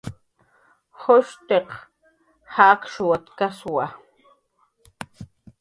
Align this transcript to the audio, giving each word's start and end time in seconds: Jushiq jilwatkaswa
Jushiq 1.01 1.69
jilwatkaswa 2.53 3.85